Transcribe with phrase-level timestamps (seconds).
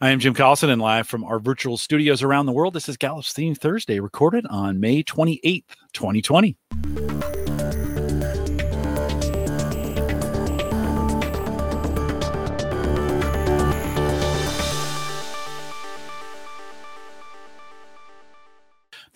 [0.00, 2.72] I am Jim Collison and live from our virtual studios around the world.
[2.72, 6.56] This is Gallup's Theme Thursday, recorded on May 28th, 2020.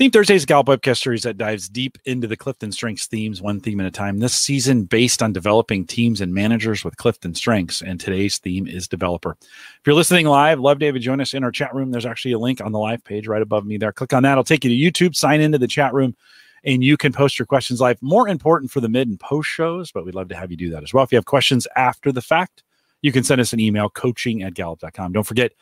[0.03, 3.41] Theme Thursday is a Gallup webcast series that dives deep into the Clifton Strengths themes,
[3.41, 4.19] one theme at a time.
[4.19, 8.89] This season, based on developing teams and managers with Clifton Strengths, and today's theme is
[8.89, 9.37] developer.
[9.41, 11.03] If you're listening live, love David.
[11.03, 11.93] Join us in our chat room.
[11.93, 13.93] There's actually a link on the live page right above me there.
[13.93, 14.33] Click on that.
[14.33, 15.15] It'll take you to YouTube.
[15.15, 16.17] Sign into the chat room,
[16.65, 18.03] and you can post your questions live.
[18.03, 20.71] More important for the mid and post shows, but we'd love to have you do
[20.71, 21.05] that as well.
[21.05, 22.65] If you have questions after the fact,
[23.03, 25.13] you can send us an email coaching at gallup.com.
[25.13, 25.53] Don't forget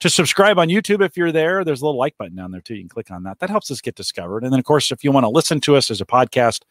[0.00, 1.64] to subscribe on YouTube if you're there.
[1.64, 2.74] There's a little like button down there too.
[2.74, 3.38] You can click on that.
[3.38, 4.44] That helps us get discovered.
[4.44, 6.62] And then, of course, if you want to listen to us as a podcast,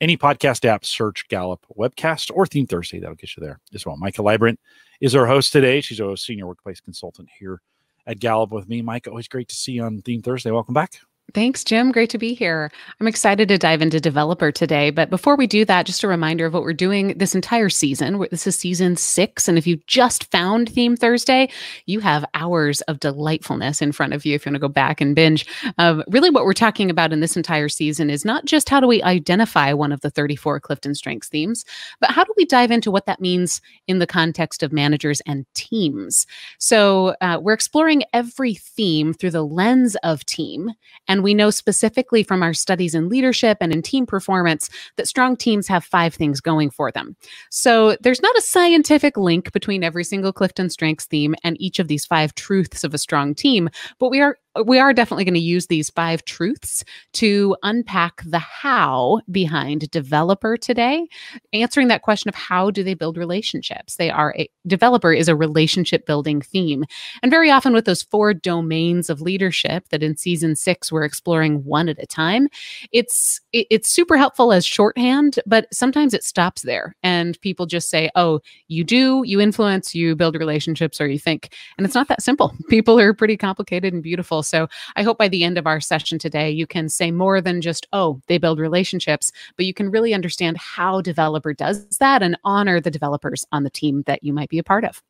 [0.00, 2.98] any podcast app, search Gallup Webcast or Theme Thursday.
[2.98, 3.96] That'll get you there as well.
[3.96, 4.58] Maika Leibbrandt
[5.00, 5.80] is our host today.
[5.80, 7.60] She's a senior workplace consultant here
[8.06, 8.82] at Gallup with me.
[8.82, 10.50] Mike, always great to see you on Theme Thursday.
[10.50, 10.94] Welcome back.
[11.32, 11.90] Thanks, Jim.
[11.90, 12.70] Great to be here.
[13.00, 14.90] I'm excited to dive into developer today.
[14.90, 18.24] But before we do that, just a reminder of what we're doing this entire season.
[18.30, 19.48] This is season six.
[19.48, 21.48] And if you just found Theme Thursday,
[21.86, 25.00] you have hours of delightfulness in front of you if you want to go back
[25.00, 25.44] and binge.
[25.78, 28.86] Uh, really, what we're talking about in this entire season is not just how do
[28.86, 31.64] we identify one of the 34 Clifton Strengths themes,
[32.00, 35.46] but how do we dive into what that means in the context of managers and
[35.54, 36.26] teams.
[36.58, 40.70] So uh, we're exploring every theme through the lens of team.
[41.08, 45.06] And and we know specifically from our studies in leadership and in team performance that
[45.06, 47.14] strong teams have five things going for them.
[47.50, 51.86] So there's not a scientific link between every single Clifton Strengths theme and each of
[51.86, 53.70] these five truths of a strong team,
[54.00, 58.38] but we are we are definitely going to use these five truths to unpack the
[58.38, 61.06] how behind developer today
[61.52, 63.96] answering that question of how do they build relationships?
[63.96, 66.84] They are a developer is a relationship building theme.
[67.22, 71.64] And very often with those four domains of leadership that in season six we're exploring
[71.64, 72.48] one at a time
[72.92, 77.90] it's it, it's super helpful as shorthand but sometimes it stops there and people just
[77.90, 81.54] say oh you do you influence you build relationships or you think.
[81.76, 82.54] And it's not that simple.
[82.68, 86.18] People are pretty complicated and beautiful so I hope by the end of our session
[86.18, 90.14] today, you can say more than just, oh, they build relationships, but you can really
[90.14, 94.48] understand how developer does that and honor the developers on the team that you might
[94.48, 95.02] be a part of.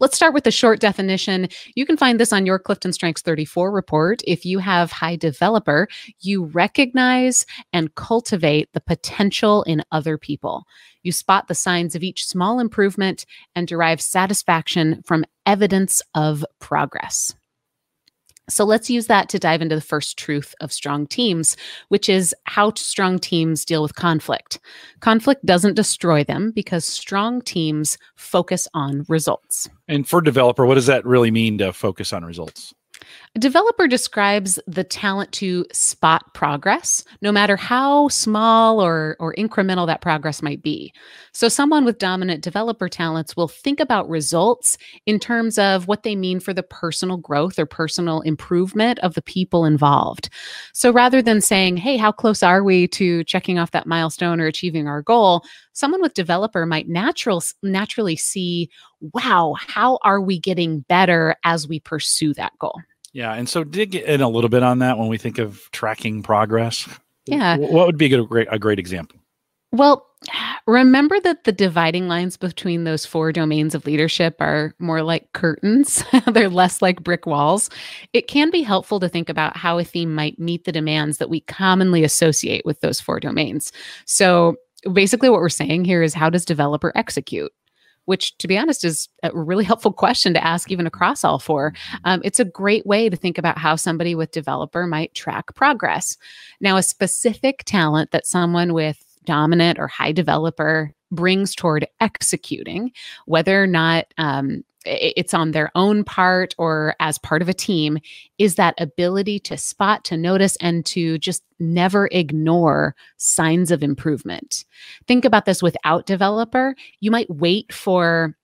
[0.00, 1.48] Let's start with the short definition.
[1.74, 4.22] You can find this on your Clifton Strengths 34 report.
[4.26, 5.88] If you have high developer,
[6.20, 10.64] you recognize and cultivate the potential in other people.
[11.02, 13.24] You spot the signs of each small improvement
[13.54, 17.34] and derive satisfaction from evidence of progress.
[18.50, 21.56] So let's use that to dive into the first truth of strong teams,
[21.88, 24.58] which is how strong teams deal with conflict.
[25.00, 29.68] Conflict doesn't destroy them because strong teams focus on results.
[29.88, 32.74] And for developer, what does that really mean to focus on results?
[33.36, 39.86] A developer describes the talent to spot progress, no matter how small or, or incremental
[39.86, 40.92] that progress might be.
[41.32, 44.76] So, someone with dominant developer talents will think about results
[45.06, 49.22] in terms of what they mean for the personal growth or personal improvement of the
[49.22, 50.28] people involved.
[50.72, 54.46] So, rather than saying, hey, how close are we to checking off that milestone or
[54.46, 55.44] achieving our goal?
[55.72, 58.68] Someone with developer might natural, naturally see,
[59.14, 62.80] wow, how are we getting better as we pursue that goal?
[63.12, 66.22] Yeah, and so dig in a little bit on that when we think of tracking
[66.22, 66.88] progress.
[67.26, 69.18] Yeah, what would be a great a great example?
[69.72, 70.06] Well,
[70.66, 76.04] remember that the dividing lines between those four domains of leadership are more like curtains.
[76.26, 77.70] They're less like brick walls.
[78.12, 81.30] It can be helpful to think about how a theme might meet the demands that
[81.30, 83.72] we commonly associate with those four domains.
[84.06, 84.56] So,
[84.92, 87.52] basically, what we're saying here is how does developer execute?
[88.04, 91.72] Which to be honest is a really helpful question to ask even across all four.
[92.04, 96.16] Um, it's a great way to think about how somebody with developer might track progress.
[96.60, 102.92] Now, a specific talent that someone with dominant or high developer brings toward executing,
[103.26, 107.98] whether or not um, it's on their own part or as part of a team
[108.38, 114.64] is that ability to spot to notice and to just never ignore signs of improvement.
[115.06, 116.74] Think about this without developer.
[117.00, 118.36] You might wait for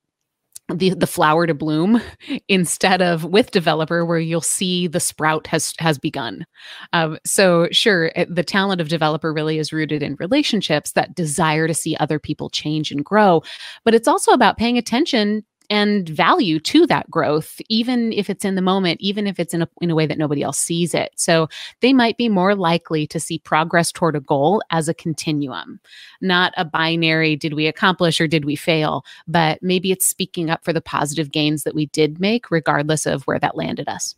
[0.68, 2.02] the the flower to bloom
[2.48, 6.44] instead of with developer where you'll see the sprout has has begun.
[6.92, 11.68] Um, so sure it, the talent of developer really is rooted in relationships that desire
[11.68, 13.42] to see other people change and grow
[13.84, 18.54] but it's also about paying attention and value to that growth, even if it's in
[18.54, 21.12] the moment, even if it's in a, in a way that nobody else sees it.
[21.16, 21.48] So
[21.80, 25.80] they might be more likely to see progress toward a goal as a continuum,
[26.20, 29.04] not a binary, did we accomplish or did we fail?
[29.26, 33.24] But maybe it's speaking up for the positive gains that we did make, regardless of
[33.24, 34.14] where that landed us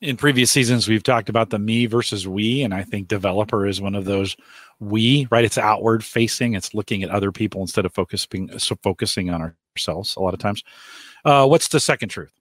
[0.00, 3.80] in previous seasons we've talked about the me versus we and i think developer is
[3.80, 4.36] one of those
[4.80, 9.30] we right it's outward facing it's looking at other people instead of focusing so focusing
[9.30, 9.42] on
[9.78, 10.64] ourselves a lot of times.
[11.24, 12.32] Uh, what's the second truth?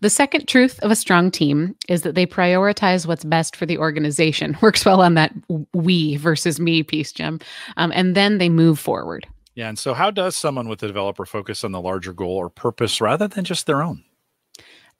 [0.00, 3.78] The second truth of a strong team is that they prioritize what's best for the
[3.78, 4.56] organization.
[4.62, 5.32] Works well on that
[5.72, 7.40] we versus me piece jim.
[7.76, 9.26] Um, and then they move forward.
[9.54, 12.50] Yeah and so how does someone with a developer focus on the larger goal or
[12.50, 14.02] purpose rather than just their own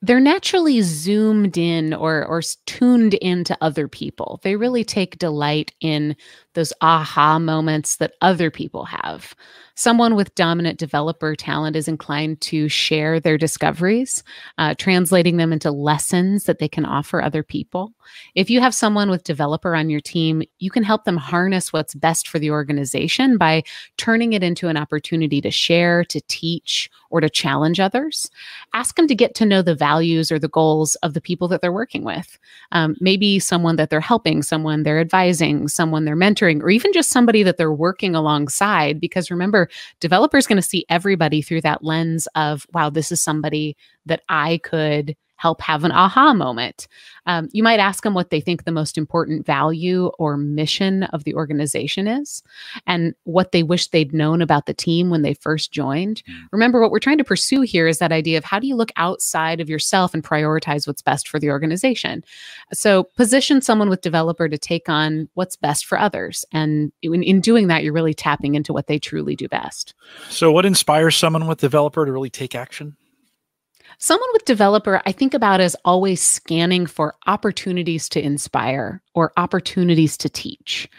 [0.01, 4.39] they're naturally zoomed in or or tuned into other people.
[4.43, 6.15] They really take delight in
[6.53, 9.35] those aha moments that other people have.
[9.77, 14.23] Someone with dominant developer talent is inclined to share their discoveries,
[14.57, 17.91] uh, translating them into lessons that they can offer other people.
[18.35, 21.93] If you have someone with developer on your team, you can help them harness what's
[21.93, 23.63] best for the organization by
[23.97, 28.29] turning it into an opportunity to share, to teach, or to challenge others.
[28.73, 31.61] Ask them to get to know the values or the goals of the people that
[31.61, 32.39] they're working with.
[32.71, 37.09] Um, maybe someone that they're helping, someone they're advising, someone they're mentoring or even just
[37.11, 38.99] somebody that they're working alongside.
[38.99, 43.77] Because remember, developers going to see everybody through that lens of, wow, this is somebody
[44.05, 46.87] that I could help have an aha moment.
[47.25, 51.23] Um, you might ask them what they think the most important value or mission of
[51.23, 52.43] the organization is
[52.85, 56.23] and what they wish they'd known about the team when they first joined.
[56.29, 56.33] Mm.
[56.51, 58.91] Remember, what we're trying to pursue here is that idea of how do you look
[58.95, 62.23] outside of yourself and prioritize what's best for the organization?
[62.73, 66.45] So, position someone with developer to take on what's best for others.
[66.51, 69.93] And in, in doing that, you're really tapping into what they truly do best.
[70.29, 72.95] So, what inspires someone with developer to really take action?
[73.97, 80.17] Someone with developer, I think about as always scanning for opportunities to inspire or opportunities
[80.17, 80.89] to teach.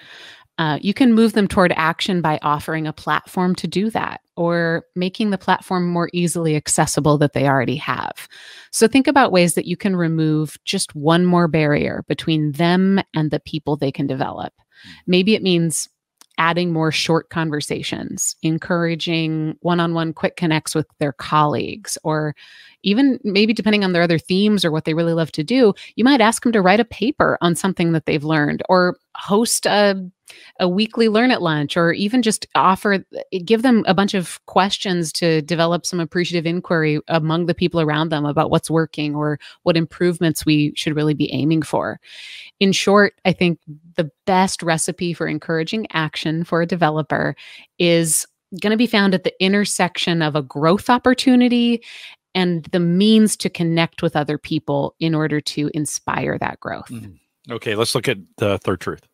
[0.58, 4.84] Uh, you can move them toward action by offering a platform to do that or
[4.94, 8.26] making the platform more easily accessible that they already have.
[8.70, 13.30] So think about ways that you can remove just one more barrier between them and
[13.30, 14.54] the people they can develop.
[14.82, 14.90] Hmm.
[15.06, 15.90] Maybe it means
[16.38, 22.34] adding more short conversations, encouraging one on one quick connects with their colleagues, or
[22.82, 26.04] even maybe depending on their other themes or what they really love to do, you
[26.04, 30.00] might ask them to write a paper on something that they've learned or host a
[30.60, 33.04] a weekly learn at lunch or even just offer
[33.44, 38.10] give them a bunch of questions to develop some appreciative inquiry among the people around
[38.10, 42.00] them about what's working or what improvements we should really be aiming for
[42.60, 43.58] in short i think
[43.96, 47.34] the best recipe for encouraging action for a developer
[47.78, 48.26] is
[48.60, 51.82] going to be found at the intersection of a growth opportunity
[52.34, 56.88] and the means to connect with other people in order to inspire that growth.
[56.90, 57.52] Mm-hmm.
[57.52, 59.08] Okay, let's look at the third truth.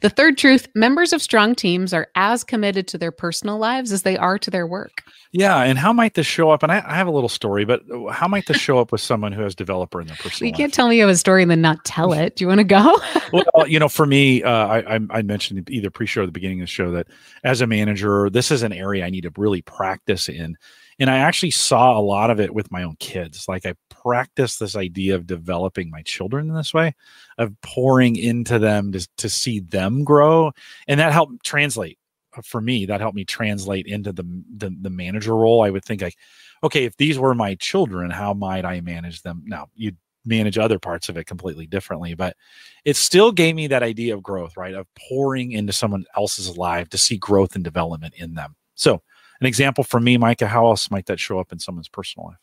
[0.00, 4.02] The third truth members of strong teams are as committed to their personal lives as
[4.02, 5.02] they are to their work.
[5.32, 5.62] Yeah.
[5.62, 6.62] And how might this show up?
[6.62, 9.32] And I, I have a little story, but how might this show up with someone
[9.32, 11.50] who has developer in their personal You can't tell me you have a story and
[11.50, 12.36] then not tell it.
[12.36, 13.00] Do you want to go?
[13.32, 16.60] well, you know, for me, uh, I, I mentioned either pre show or the beginning
[16.60, 17.06] of the show that
[17.44, 20.56] as a manager, this is an area I need to really practice in
[21.00, 23.46] and I actually saw a lot of it with my own kids.
[23.48, 26.94] Like I practiced this idea of developing my children in this way,
[27.38, 30.52] of pouring into them to, to see them grow.
[30.86, 31.98] And that helped translate
[32.36, 32.84] uh, for me.
[32.84, 34.24] That helped me translate into the,
[34.54, 35.62] the, the manager role.
[35.62, 36.16] I would think like,
[36.62, 39.42] okay, if these were my children, how might I manage them?
[39.46, 39.92] Now you
[40.26, 42.36] manage other parts of it completely differently, but
[42.84, 44.74] it still gave me that idea of growth, right?
[44.74, 48.54] Of pouring into someone else's life to see growth and development in them.
[48.74, 49.02] So
[49.40, 52.38] an example for me, Maika, how else might that show up in someone's personal life?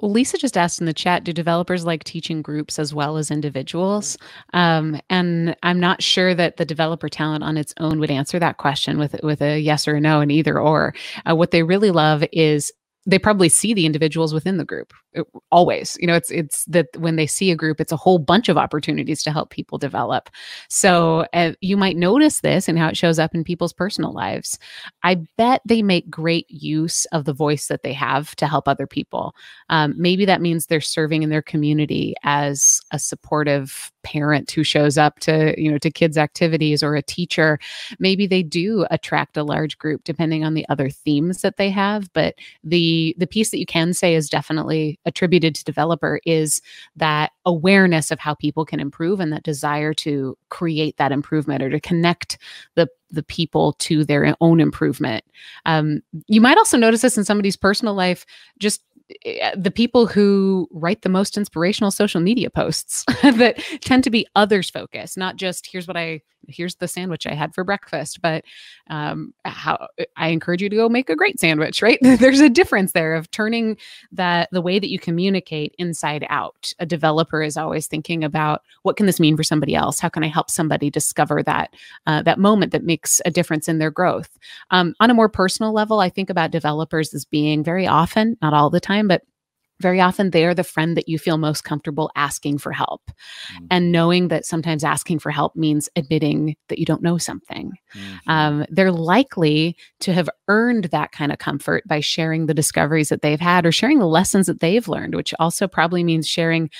[0.00, 3.30] Well, Lisa just asked in the chat, do developers like teaching groups as well as
[3.30, 4.18] individuals?
[4.52, 8.58] Um, and I'm not sure that the developer talent on its own would answer that
[8.58, 10.94] question with with a yes or a no, and either or.
[11.28, 12.72] Uh, what they really love is
[13.06, 16.86] they probably see the individuals within the group it, always you know it's it's that
[16.96, 20.30] when they see a group it's a whole bunch of opportunities to help people develop.
[20.68, 24.58] So uh, you might notice this and how it shows up in people's personal lives.
[25.02, 28.86] I bet they make great use of the voice that they have to help other
[28.86, 29.34] people.
[29.68, 34.96] Um, maybe that means they're serving in their community as a supportive parent who shows
[34.96, 37.58] up to you know to kids activities or a teacher.
[37.98, 42.10] Maybe they do attract a large group depending on the other themes that they have
[42.12, 46.60] but the the piece that you can say is definitely attributed to developer is
[46.96, 51.70] that awareness of how people can improve and that desire to create that improvement or
[51.70, 52.38] to connect
[52.74, 55.24] the the people to their own improvement.
[55.66, 58.24] Um, you might also notice this in somebody's personal life
[58.58, 58.82] just
[59.24, 64.26] eh, the people who write the most inspirational social media posts that tend to be
[64.36, 68.44] others focused, not just here's what I here's the sandwich I had for breakfast, but
[68.88, 71.98] um, how I encourage you to go make a great sandwich, right?
[72.02, 73.76] There's a difference there of turning
[74.12, 76.72] that the way that you communicate inside out.
[76.78, 80.00] A developer is always thinking about what can this mean for somebody else?
[80.00, 81.74] How can I help somebody discover that
[82.06, 84.38] uh, that moment that makes a difference in their growth?
[84.70, 88.54] Um, on a more personal level, I think about developers as being very often, not
[88.54, 89.22] all the time, but
[89.80, 93.66] very often they're the friend that you feel most comfortable asking for help mm-hmm.
[93.70, 98.30] and knowing that sometimes asking for help means admitting that you don't know something mm-hmm.
[98.30, 103.22] um, they're likely to have earned that kind of comfort by sharing the discoveries that
[103.22, 106.70] they've had or sharing the lessons that they've learned which also probably means sharing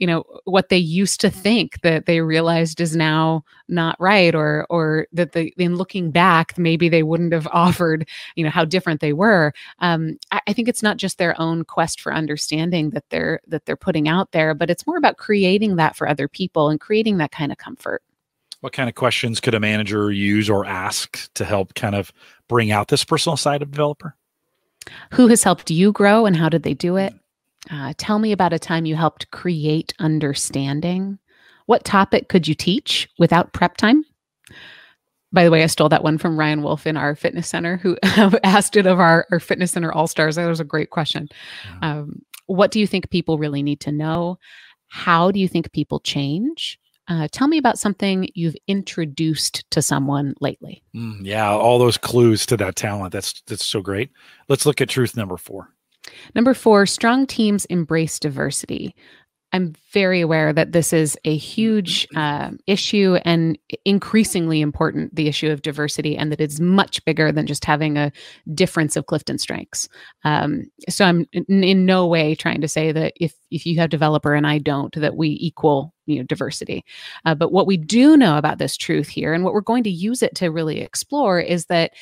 [0.00, 4.66] you know what they used to think that they realized is now not right or
[4.70, 9.00] or that they in looking back maybe they wouldn't have offered you know how different
[9.00, 9.52] they were.
[9.80, 13.66] Um, I, I think it's not just their own quest for understanding that they're that
[13.66, 17.18] they're putting out there but it's more about creating that for other people and creating
[17.18, 18.02] that kind of comfort.
[18.60, 22.12] What kind of questions could a manager use or ask to help kind of
[22.48, 24.16] bring out this personal side of developer?
[25.12, 27.14] Who has helped you grow and how did they do it
[27.70, 31.18] uh, tell me about a time you helped create understanding.
[31.66, 34.04] What topic could you teach without prep time?
[35.30, 37.98] By the way, I stole that one from Ryan Wolf in our fitness center, who
[38.42, 40.36] asked it of our, our fitness center all stars.
[40.36, 41.28] That was a great question.
[41.82, 44.38] Um, what do you think people really need to know?
[44.86, 46.78] How do you think people change?
[47.08, 50.82] Uh, tell me about something you've introduced to someone lately.
[50.94, 53.12] Mm, yeah, all those clues to that talent.
[53.12, 54.10] That's that's so great.
[54.48, 55.74] Let's look at truth number four.
[56.34, 58.94] Number four, strong teams embrace diversity.
[59.52, 65.50] I'm very aware that this is a huge uh, issue and increasingly important, the issue
[65.50, 68.12] of diversity, and that it's much bigger than just having a
[68.54, 69.88] difference of Clifton strengths.
[70.24, 73.88] Um, so I'm in, in, no way trying to say that if if you have
[73.88, 76.84] developer and I don't, that we equal you know diversity.
[77.24, 79.90] Uh, but what we do know about this truth here, and what we're going to
[79.90, 81.92] use it to really explore, is that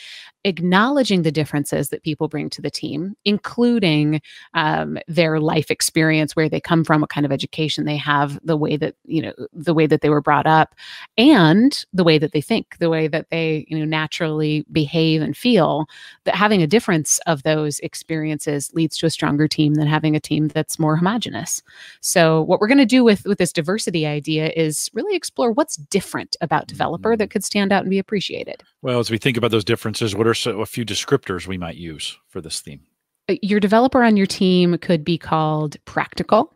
[0.46, 4.22] acknowledging the differences that people bring to the team, including
[4.54, 8.56] um, their life experience, where they come from, what kind of education they have, the
[8.56, 10.74] way that you know the way that they were brought up,
[11.18, 15.36] and the way that they think, the way that they you know naturally behave and
[15.36, 15.86] feel.
[16.24, 20.20] That having a difference of those experiences leads to a stronger team than having a
[20.20, 21.60] team that's more homogenous.
[22.00, 25.76] So what we're going to do with with this diversity idea is really explore what's
[25.76, 27.18] different about developer mm-hmm.
[27.18, 28.62] that could stand out and be appreciated.
[28.82, 31.76] Well, as we think about those differences, what are so, a few descriptors we might
[31.76, 32.82] use for this theme?
[33.28, 36.52] Uh, your developer on your team could be called practical,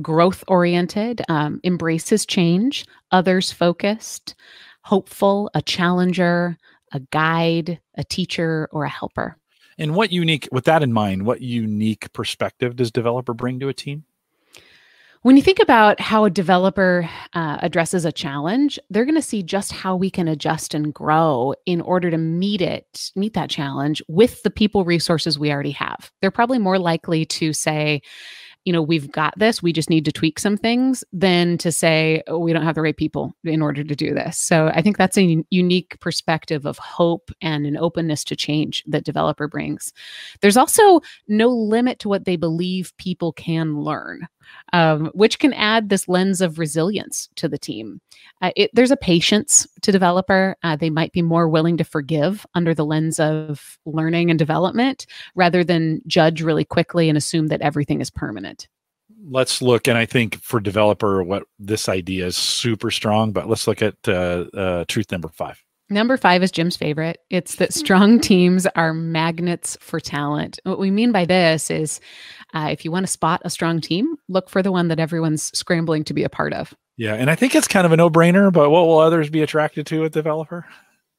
[0.00, 4.34] growth oriented, um, embraces change, others focused,
[4.82, 6.56] hopeful, a challenger,
[6.92, 9.36] a guide, a teacher, or a helper.
[9.78, 13.74] And what unique, with that in mind, what unique perspective does developer bring to a
[13.74, 14.04] team?
[15.22, 19.44] When you think about how a developer uh, addresses a challenge, they're going to see
[19.44, 24.02] just how we can adjust and grow in order to meet it, meet that challenge
[24.08, 26.10] with the people resources we already have.
[26.20, 28.02] They're probably more likely to say,
[28.64, 32.24] you know, we've got this, we just need to tweak some things, than to say,
[32.26, 34.38] oh, we don't have the right people in order to do this.
[34.38, 39.04] So I think that's a unique perspective of hope and an openness to change that
[39.04, 39.92] developer brings.
[40.40, 44.26] There's also no limit to what they believe people can learn
[44.72, 48.00] um, which can add this lens of resilience to the team.
[48.40, 50.56] Uh, it, there's a patience to developer.
[50.62, 55.06] Uh, they might be more willing to forgive under the lens of learning and development
[55.34, 58.68] rather than judge really quickly and assume that everything is permanent.
[59.24, 63.30] Let's look, and I think for developer, what this idea is super strong.
[63.30, 65.62] But let's look at uh, uh truth number five.
[65.92, 67.18] Number five is Jim's favorite.
[67.28, 70.58] It's that strong teams are magnets for talent.
[70.64, 72.00] What we mean by this is
[72.54, 75.56] uh, if you want to spot a strong team, look for the one that everyone's
[75.56, 76.74] scrambling to be a part of.
[76.96, 77.14] Yeah.
[77.14, 79.86] And I think it's kind of a no brainer, but what will others be attracted
[79.88, 80.66] to a developer?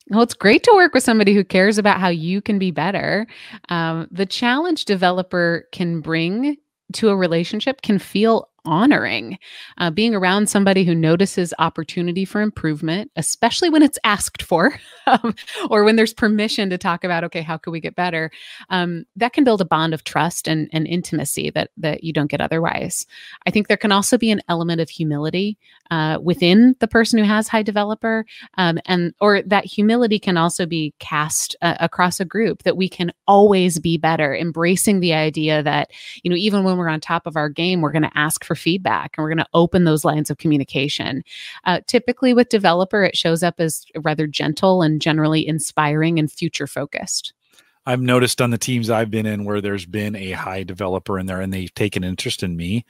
[0.10, 3.28] Well, it's great to work with somebody who cares about how you can be better.
[3.70, 6.58] Um, the challenge developer can bring
[6.94, 9.38] to a relationship can feel honoring.
[9.78, 15.36] Uh, being around somebody who notices opportunity for improvement, especially when it's asked for, um,
[15.70, 18.32] or when there's permission to talk about, okay, how can we get better?
[18.70, 22.32] Um, that can build a bond of trust and, and intimacy that that you don't
[22.32, 23.06] get otherwise.
[23.46, 25.58] I think there can also be an element of humility
[25.92, 28.26] uh, within the person who has high developer,
[28.58, 32.90] um, and or that humility can also be cast uh, across a group that we
[32.90, 35.92] can always be better, embracing the idea that
[36.24, 38.53] you know even when we're on top of our game, we're going to ask for
[38.54, 41.24] for feedback and we're going to open those lines of communication.
[41.66, 46.68] Uh, typically, with developer, it shows up as rather gentle and generally inspiring and future
[46.68, 47.34] focused.
[47.86, 51.26] I've noticed on the teams I've been in where there's been a high developer in
[51.26, 52.86] there and they've taken interest in me.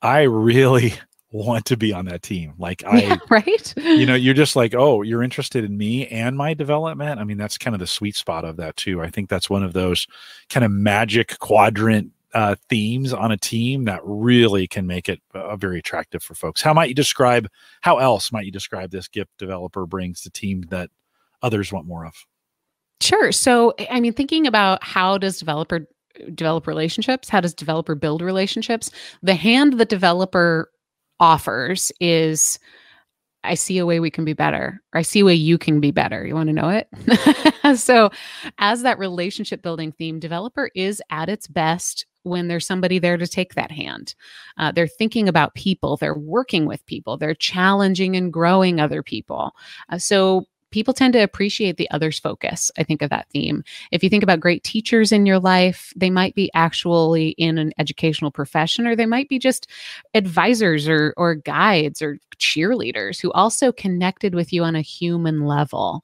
[0.00, 0.94] I really
[1.30, 2.54] want to be on that team.
[2.58, 3.74] Like I, yeah, right?
[3.76, 7.20] You know, you're just like, oh, you're interested in me and my development.
[7.20, 9.00] I mean, that's kind of the sweet spot of that too.
[9.00, 10.06] I think that's one of those
[10.48, 15.56] kind of magic quadrant uh, themes on a team that really can make it uh,
[15.56, 16.62] very attractive for folks.
[16.62, 17.48] How might you describe?
[17.82, 20.90] How else might you describe this gift developer brings to team that
[21.42, 22.14] others want more of?
[23.00, 23.32] Sure.
[23.32, 25.86] So, I mean, thinking about how does developer
[26.34, 27.28] develop relationships?
[27.28, 28.90] How does developer build relationships?
[29.22, 30.70] The hand that developer
[31.18, 32.58] offers is
[33.44, 35.80] I see a way we can be better, or I see a way you can
[35.80, 36.24] be better.
[36.24, 37.76] You want to know it?
[37.78, 38.10] so,
[38.58, 43.26] as that relationship building theme, developer is at its best when there's somebody there to
[43.26, 44.14] take that hand.
[44.58, 49.52] Uh, they're thinking about people, they're working with people, they're challenging and growing other people.
[49.88, 52.70] Uh, so, people tend to appreciate the other's focus.
[52.76, 53.62] I think of that theme.
[53.92, 57.72] If you think about great teachers in your life, they might be actually in an
[57.78, 59.68] educational profession, or they might be just
[60.14, 66.02] advisors or, or guides or cheerleaders who also connected with you on a human level.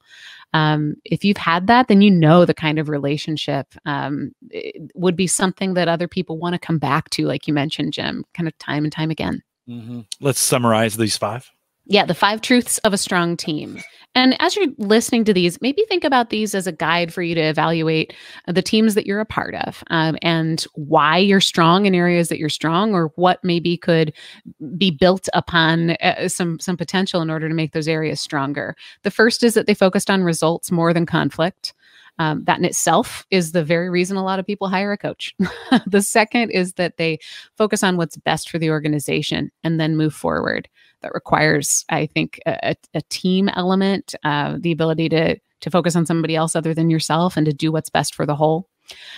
[0.53, 4.33] Um, if you've had that, then you know the kind of relationship um,
[4.95, 8.25] would be something that other people want to come back to, like you mentioned, Jim,
[8.33, 9.43] kind of time and time again.
[9.69, 10.01] Mm-hmm.
[10.19, 11.51] Let's summarize these five.
[11.89, 13.79] Yeah, the five truths of a strong team.
[14.13, 17.33] And as you're listening to these, maybe think about these as a guide for you
[17.33, 18.13] to evaluate
[18.47, 22.37] the teams that you're a part of um, and why you're strong in areas that
[22.37, 24.13] you're strong, or what maybe could
[24.77, 28.75] be built upon uh, some some potential in order to make those areas stronger.
[29.01, 31.73] The first is that they focused on results more than conflict.
[32.19, 35.33] Um, that in itself is the very reason a lot of people hire a coach.
[35.87, 37.17] the second is that they
[37.57, 40.67] focus on what's best for the organization and then move forward
[41.01, 46.05] that requires, I think, a, a team element, uh, the ability to to focus on
[46.05, 48.69] somebody else other than yourself and to do what's best for the whole.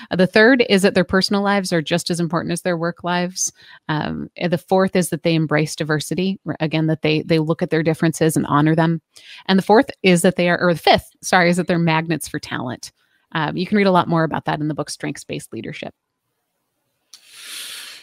[0.10, 3.04] Uh, the third is that their personal lives are just as important as their work
[3.04, 3.52] lives.
[3.88, 6.40] Um, the fourth is that they embrace diversity.
[6.60, 9.02] Again, that they they look at their differences and honor them.
[9.48, 12.28] And the fourth is that they are, or the fifth, sorry, is that they're magnets
[12.28, 12.92] for talent.
[13.34, 15.94] Um, you can read a lot more about that in the book Strengths Based Leadership.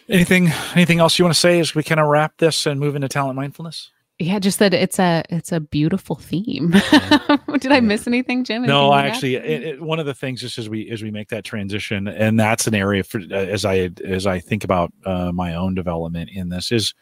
[0.09, 2.97] Anything anything else you want to say as we kind of wrap this and move
[2.97, 3.91] into talent mindfulness?
[4.19, 6.71] Yeah, just that it's a it's a beautiful theme.
[7.61, 8.65] Did I miss anything, Jim?
[8.65, 11.29] Anything no, actually, it, it, one of the things just as we as we make
[11.29, 15.31] that transition, and that's an area for uh, as I as I think about uh,
[15.31, 16.95] my own development in this is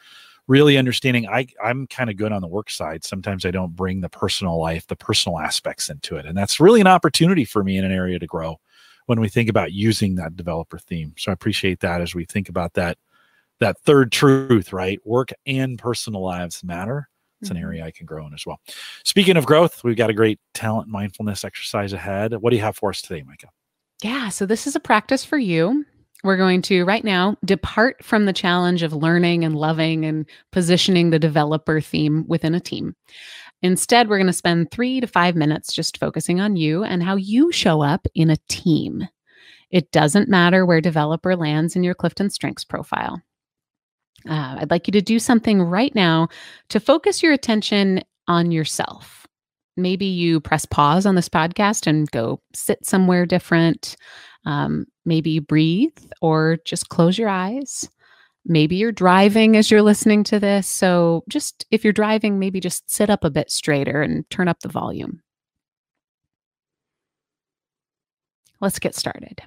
[0.46, 1.26] really understanding.
[1.26, 3.02] I I'm kind of good on the work side.
[3.02, 6.82] Sometimes I don't bring the personal life, the personal aspects into it, and that's really
[6.82, 8.60] an opportunity for me in an area to grow
[9.06, 11.14] when we think about using that developer theme.
[11.16, 12.98] So I appreciate that as we think about that
[13.58, 15.00] that third truth, right?
[15.06, 17.08] Work and personal lives matter.
[17.40, 17.64] It's an mm-hmm.
[17.64, 18.60] area I can grow in as well.
[19.04, 22.34] Speaking of growth, we've got a great talent mindfulness exercise ahead.
[22.34, 23.48] What do you have for us today, Maika?
[24.02, 25.84] Yeah, so this is a practice for you.
[26.24, 31.10] We're going to right now depart from the challenge of learning and loving and positioning
[31.10, 32.94] the developer theme within a team.
[33.62, 37.16] Instead, we're going to spend three to five minutes just focusing on you and how
[37.16, 39.08] you show up in a team.
[39.70, 43.20] It doesn't matter where developer lands in your Clifton Strengths profile.
[44.28, 46.28] Uh, I'd like you to do something right now
[46.68, 49.26] to focus your attention on yourself.
[49.76, 53.96] Maybe you press pause on this podcast and go sit somewhere different.
[54.44, 57.88] Um, maybe breathe or just close your eyes.
[58.48, 60.68] Maybe you're driving as you're listening to this.
[60.68, 64.60] So, just if you're driving, maybe just sit up a bit straighter and turn up
[64.60, 65.20] the volume.
[68.60, 69.42] Let's get started.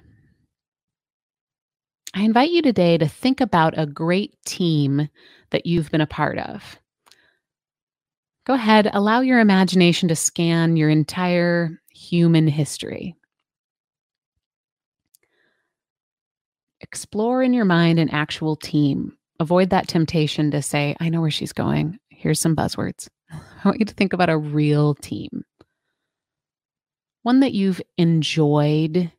[2.14, 5.08] I invite you today to think about a great team
[5.50, 6.78] that you've been a part of.
[8.44, 13.16] Go ahead, allow your imagination to scan your entire human history.
[16.80, 19.16] Explore in your mind an actual team.
[19.38, 21.98] Avoid that temptation to say, I know where she's going.
[22.08, 23.08] Here's some buzzwords.
[23.30, 25.44] I want you to think about a real team,
[27.22, 29.12] one that you've enjoyed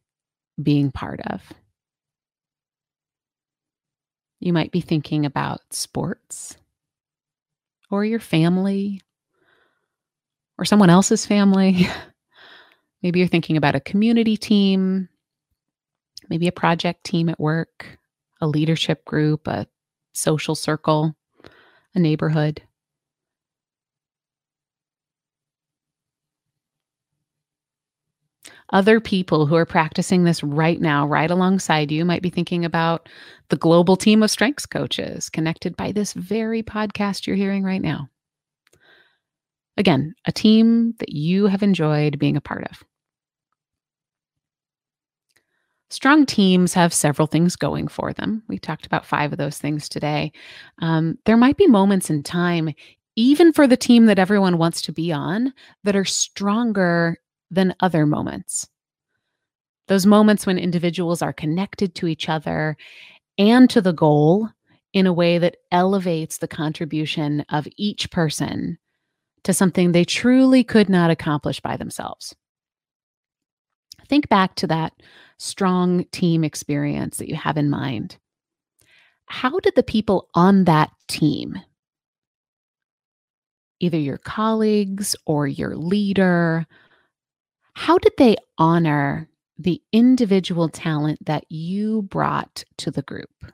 [0.62, 1.42] being part of.
[4.40, 6.58] You might be thinking about sports
[7.92, 9.02] or your family
[10.58, 11.88] or someone else's family.
[13.04, 15.10] maybe you're thinking about a community team,
[16.32, 18.00] maybe a project team at work,
[18.42, 19.68] a leadership group, a
[20.14, 21.16] social circle,
[21.94, 22.64] a neighborhood.
[28.72, 33.10] other people who are practicing this right now, right alongside you, might be thinking about
[33.50, 38.10] the global team of strengths coaches connected by this very podcast you're hearing right now.
[39.78, 42.84] Again, a team that you have enjoyed being a part of.
[45.92, 48.44] Strong teams have several things going for them.
[48.48, 50.32] We talked about five of those things today.
[50.82, 52.74] Um, there might be moments in time,
[53.18, 57.18] even for the team that everyone wants to be on, that are stronger
[57.52, 58.70] than other moments.
[59.90, 62.78] Those moments when individuals are connected to each other
[63.38, 64.48] and to the goal
[64.94, 68.78] in a way that elevates the contribution of each person
[69.44, 72.34] to something they truly could not accomplish by themselves.
[74.08, 74.94] Think back to that
[75.42, 78.18] strong team experience that you have in mind.
[79.26, 81.60] How did the people on that team,
[83.80, 86.68] either your colleagues or your leader,
[87.74, 89.28] how did they honor
[89.58, 93.52] the individual talent that you brought to the group?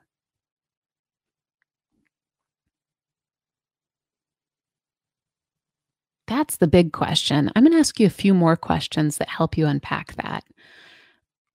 [6.26, 7.50] That's the big question.
[7.56, 10.44] I'm going to ask you a few more questions that help you unpack that.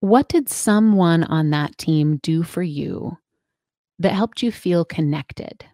[0.03, 3.17] What did someone on that team do for you
[3.99, 5.65] that helped you feel connected?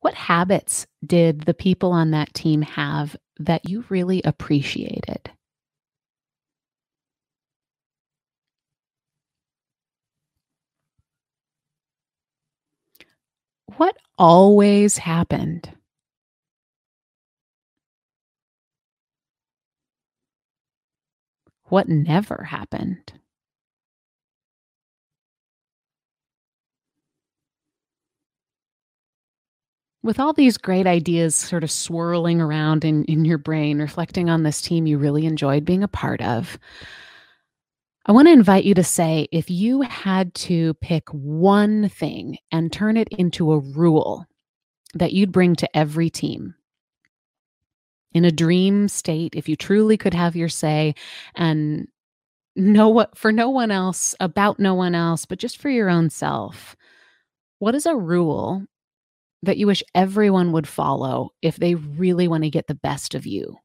[0.00, 5.30] What habits did the people on that team have that you really appreciated?
[13.78, 15.70] What always happened?
[21.70, 23.12] What never happened?
[30.02, 34.42] With all these great ideas sort of swirling around in, in your brain, reflecting on
[34.42, 36.58] this team you really enjoyed being a part of,
[38.06, 42.72] I want to invite you to say if you had to pick one thing and
[42.72, 44.26] turn it into a rule
[44.94, 46.54] that you'd bring to every team,
[48.12, 50.94] in a dream state, if you truly could have your say
[51.34, 51.88] and
[52.56, 56.10] know what for no one else, about no one else, but just for your own
[56.10, 56.76] self,
[57.60, 58.64] what is a rule
[59.42, 63.26] that you wish everyone would follow if they really want to get the best of
[63.26, 63.58] you?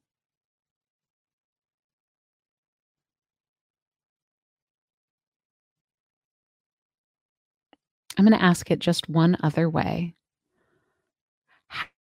[8.17, 10.15] I'm going to ask it just one other way.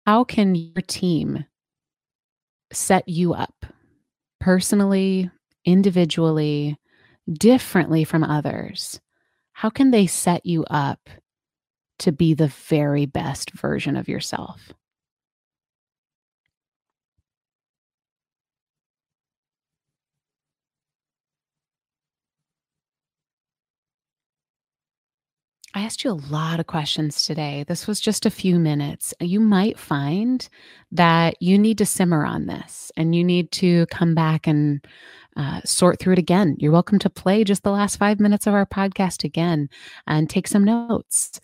[0.06, 1.44] How can your team
[2.72, 3.66] set you up
[4.40, 5.30] personally,
[5.64, 6.78] individually,
[7.30, 9.00] differently from others?
[9.52, 11.10] How can they set you up
[12.00, 14.72] to be the very best version of yourself.
[25.74, 27.64] I asked you a lot of questions today.
[27.68, 29.14] This was just a few minutes.
[29.20, 30.48] You might find
[30.90, 34.84] that you need to simmer on this and you need to come back and
[35.36, 36.56] uh, sort through it again.
[36.58, 39.68] You're welcome to play just the last five minutes of our podcast again
[40.08, 41.40] and take some notes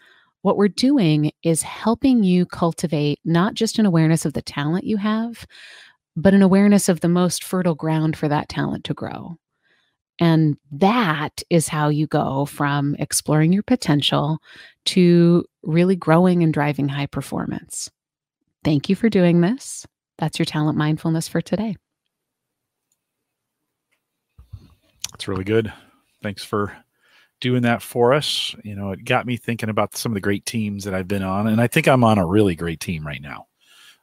[0.46, 4.96] what we're doing is helping you cultivate not just an awareness of the talent you
[4.96, 5.44] have,
[6.14, 9.38] but an awareness of the most fertile ground for that talent to grow.
[10.18, 14.38] And that is how you go from exploring your potential
[14.86, 17.90] to really growing and driving high performance.
[18.64, 19.86] Thank you for doing this.
[20.18, 21.76] That's your talent mindfulness for today.
[25.12, 25.72] That's really good.
[26.22, 26.76] Thanks for
[27.40, 28.54] doing that for us.
[28.64, 31.22] You know, it got me thinking about some of the great teams that I've been
[31.22, 33.46] on, and I think I'm on a really great team right now,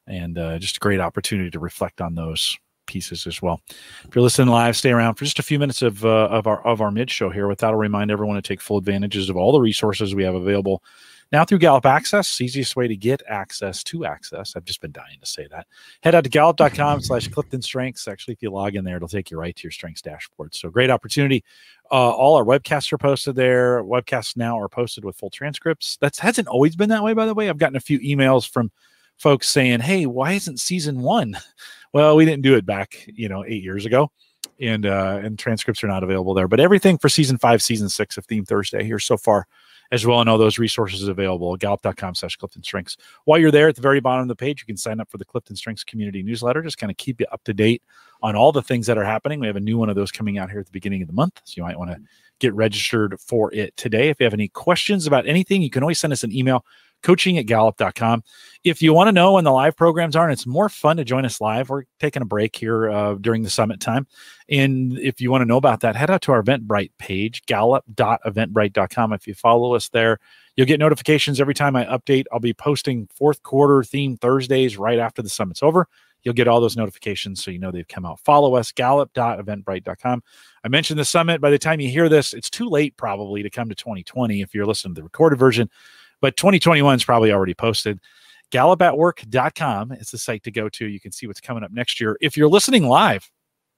[0.08, 2.58] and uh, just a great opportunity to reflect on those
[2.94, 3.62] pieces as well.
[4.04, 6.66] If you're listening live, stay around for just a few minutes of uh, of our
[6.66, 7.48] of our mid show here.
[7.48, 10.36] With that, I'll remind everyone to take full advantages of all the resources we have
[10.36, 10.84] available
[11.34, 14.56] now through Gallup Access, easiest way to get access to access.
[14.56, 15.66] I've just been dying to say that.
[16.04, 18.08] Head out to gallup.com slash Clifton Strengths.
[18.08, 20.54] Actually, if you log in there, it'll take you right to your strengths dashboard.
[20.54, 21.44] So great opportunity.
[21.92, 23.84] Uh, all our webcasts are posted there.
[23.84, 25.98] Webcasts now are posted with full transcripts.
[26.02, 27.50] That hasn't always been that way, by the way.
[27.50, 28.72] I've gotten a few emails from
[29.18, 31.36] folks saying, "Hey, why isn't season one?"
[31.94, 34.12] Well, we didn't do it back, you know, eight years ago,
[34.60, 36.48] and uh, and transcripts are not available there.
[36.48, 39.48] But everything for season five, season six of Theme Thursday here so far
[39.94, 43.76] as well and all those resources available gallup.com slash clifton strengths while you're there at
[43.76, 46.24] the very bottom of the page you can sign up for the clifton strengths community
[46.24, 47.84] newsletter just kind of keep you up to date
[48.22, 50.38] on all the things that are happening we have a new one of those coming
[50.38, 51.98] out here at the beginning of the month so you might want to
[52.40, 56.00] get registered for it today if you have any questions about anything you can always
[56.00, 56.66] send us an email
[57.04, 58.24] coaching at gallup.com.
[58.64, 61.04] If you want to know when the live programs are, and it's more fun to
[61.04, 64.08] join us live, we're taking a break here uh, during the summit time.
[64.50, 69.14] And if you want to know about that, head out to our Eventbrite page, gallup.eventbrite.com.
[69.14, 70.20] If you follow us there,
[70.56, 72.24] you'll get notifications every time I update.
[72.32, 75.88] I'll be posting fourth quarter theme Thursdays right after the summit's over.
[76.24, 78.20] You'll get all those notifications so you know they've come out.
[78.22, 80.24] Follow us, gallup.eventbrite.com.
[80.64, 81.42] I mentioned the summit.
[81.42, 84.56] By the time you hear this, it's too late probably to come to 2020 if
[84.56, 85.70] you're listening to the recorded version,
[86.24, 88.00] but 2021 is probably already posted.
[88.50, 90.88] Gallupatwork.com is the site to go to.
[90.88, 92.18] You can see what's coming up next year.
[92.22, 93.30] If you're listening live,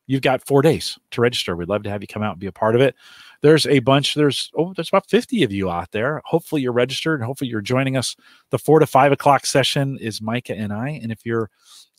[0.06, 1.56] you've got four days to register.
[1.56, 2.94] We'd love to have you come out and be a part of it.
[3.42, 6.22] There's a bunch, there's oh, there's about 50 of you out there.
[6.24, 8.16] Hopefully you're registered and hopefully you're joining us.
[8.52, 11.00] The four to five o'clock session is Maika and I.
[11.02, 11.50] And if you're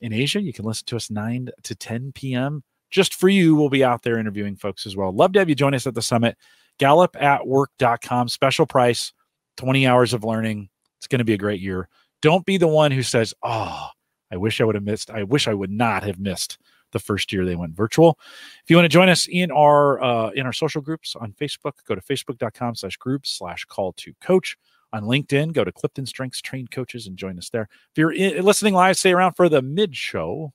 [0.00, 2.62] in Asia, you can listen to us 9 to 10 p.m.
[2.92, 5.12] Just for you, we'll be out there interviewing folks as well.
[5.12, 6.36] Love to have you join us at the summit.
[6.78, 9.12] Gallupatwork.com, special price,
[9.56, 10.68] 20 hours of learning.
[10.98, 11.88] It's going to be a great year.
[12.22, 13.88] Don't be the one who says, Oh,
[14.30, 15.10] I wish I would have missed.
[15.10, 16.58] I wish I would not have missed
[16.92, 18.18] the first year they went virtual.
[18.62, 21.72] If you want to join us in our uh, in our social groups on Facebook,
[21.86, 24.56] go to facebook.com slash groups slash call to coach.
[24.92, 27.68] On LinkedIn, go to Clifton Strengths Trained Coaches and join us there.
[27.90, 30.52] If you're in, listening live, stay around for the mid show.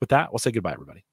[0.00, 1.04] With that, we'll say goodbye, everybody.